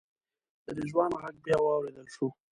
د 0.65 0.67
رضوان 0.77 1.11
غږ 1.21 1.35
بیا 1.45 1.57
واورېدل 1.61 2.07
شو. 2.15 2.27